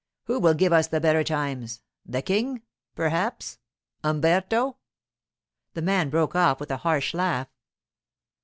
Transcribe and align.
Who 0.23 0.39
will 0.39 0.55
give 0.55 0.73
us 0.73 0.87
the 0.87 0.99
better 0.99 1.23
times? 1.23 1.83
The 2.07 2.23
King, 2.23 2.63
perhaps? 2.95 3.59
Umberto?' 4.03 4.77
The 5.75 5.83
man 5.83 6.09
broke 6.09 6.35
off 6.35 6.59
with 6.59 6.71
a 6.71 6.77
harsh 6.77 7.13
laugh. 7.13 7.49